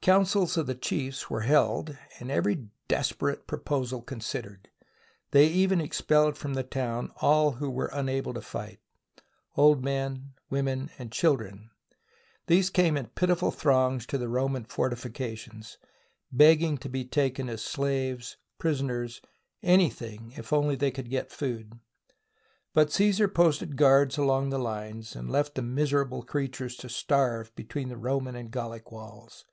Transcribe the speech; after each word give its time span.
Councils 0.00 0.56
of 0.56 0.66
the 0.66 0.74
chiefs 0.74 1.28
were 1.28 1.42
held 1.42 1.94
and 2.18 2.30
every 2.30 2.68
des 2.88 3.12
perate 3.12 3.46
proposal 3.46 4.00
considered. 4.00 4.70
They 5.32 5.48
even 5.48 5.82
expelled 5.82 6.34
from 6.38 6.54
the 6.54 6.62
town 6.62 7.12
all 7.20 7.52
who 7.52 7.68
were 7.68 7.90
unable 7.92 8.32
to 8.32 8.40
fight— 8.40 8.80
old 9.54 9.84
men, 9.84 10.32
women, 10.48 10.88
and 10.98 11.12
children. 11.12 11.68
These 12.46 12.70
came 12.70 12.96
in 12.96 13.08
pitiful 13.08 13.50
throngs 13.50 14.06
to 14.06 14.16
the 14.16 14.30
Roman 14.30 14.64
fortifications, 14.64 15.76
begging 16.32 16.78
to 16.78 16.88
be 16.88 17.04
taken 17.04 17.50
as 17.50 17.62
slaves, 17.62 18.38
prisoners— 18.58 19.20
anything, 19.62 20.32
if 20.38 20.54
only 20.54 20.74
they 20.74 20.90
could 20.90 21.10
get 21.10 21.30
food. 21.30 21.78
But 22.72 22.90
Caesar 22.92 23.28
posted 23.28 23.76
guards 23.76 24.16
along 24.16 24.48
the 24.48 24.58
lines 24.58 25.14
and 25.14 25.30
left 25.30 25.54
the 25.54 25.60
miserable 25.60 26.22
creatures 26.22 26.76
to 26.78 26.88
starve 26.88 27.54
be 27.54 27.64
tween 27.64 27.90
the 27.90 27.98
Roman 27.98 28.36
and 28.36 28.48
the 28.48 28.56
Gallic 28.56 28.90
walls. 28.90 29.44